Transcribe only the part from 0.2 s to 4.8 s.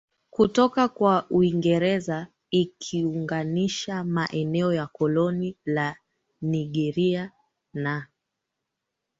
kutoka kwa Uingereza ikiunganisha maeneo